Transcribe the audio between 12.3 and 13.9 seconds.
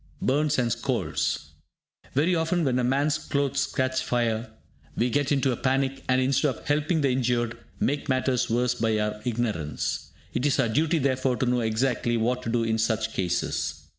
to do in such cases.